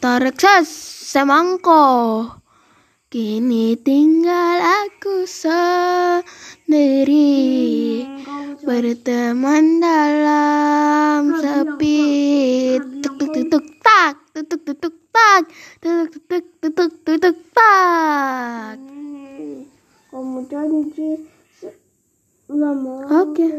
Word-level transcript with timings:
Tarik 0.00 0.40
ses, 0.40 0.64
semangko 1.12 2.24
Kini 3.12 3.76
tinggal 3.76 4.88
aku 4.88 5.28
sendiri 5.28 6.24
Berteman 8.64 9.84
dalam 9.84 11.36
sepi 11.36 12.00
Tuk 13.04 13.12
tuk 13.20 13.28
tuk 13.28 13.44
tuk 13.52 13.66
tak 13.84 14.16
Tuk 14.32 14.48
tuk 14.48 14.64
tuk 14.64 14.80
tuk 14.88 14.96
tak 15.12 15.44
Tuk 15.84 16.08
tuk 16.08 16.24
tuk 16.32 16.48
tuk 16.48 16.72
tuk 16.72 16.96
tuk 17.04 17.20
tuk 17.20 17.36
tak 17.52 18.80
Kemudian 20.08 20.80
lama. 22.50 23.06
Oke 23.06 23.46
okay. 23.46 23.52